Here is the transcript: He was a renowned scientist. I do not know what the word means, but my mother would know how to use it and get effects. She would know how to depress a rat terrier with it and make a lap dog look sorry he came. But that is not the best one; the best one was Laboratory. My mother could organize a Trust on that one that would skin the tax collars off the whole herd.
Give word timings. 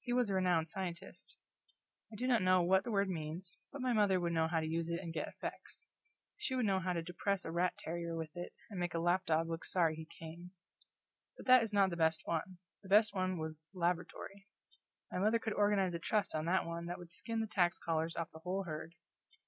He 0.00 0.12
was 0.12 0.28
a 0.28 0.34
renowned 0.34 0.66
scientist. 0.66 1.36
I 2.12 2.16
do 2.16 2.26
not 2.26 2.42
know 2.42 2.60
what 2.60 2.82
the 2.82 2.90
word 2.90 3.08
means, 3.08 3.60
but 3.70 3.80
my 3.80 3.92
mother 3.92 4.18
would 4.18 4.32
know 4.32 4.48
how 4.48 4.58
to 4.58 4.66
use 4.66 4.88
it 4.88 4.98
and 4.98 5.14
get 5.14 5.28
effects. 5.28 5.86
She 6.38 6.56
would 6.56 6.66
know 6.66 6.80
how 6.80 6.92
to 6.92 7.04
depress 7.04 7.44
a 7.44 7.52
rat 7.52 7.78
terrier 7.78 8.16
with 8.16 8.30
it 8.34 8.52
and 8.68 8.80
make 8.80 8.94
a 8.94 8.98
lap 8.98 9.26
dog 9.26 9.48
look 9.48 9.64
sorry 9.64 9.94
he 9.94 10.06
came. 10.18 10.50
But 11.36 11.46
that 11.46 11.62
is 11.62 11.72
not 11.72 11.90
the 11.90 11.96
best 11.96 12.22
one; 12.24 12.58
the 12.82 12.88
best 12.88 13.14
one 13.14 13.38
was 13.38 13.64
Laboratory. 13.72 14.48
My 15.12 15.20
mother 15.20 15.38
could 15.38 15.52
organize 15.54 15.94
a 15.94 16.00
Trust 16.00 16.34
on 16.34 16.46
that 16.46 16.66
one 16.66 16.86
that 16.86 16.98
would 16.98 17.12
skin 17.12 17.40
the 17.40 17.46
tax 17.46 17.78
collars 17.78 18.16
off 18.16 18.32
the 18.32 18.40
whole 18.40 18.64
herd. 18.64 18.96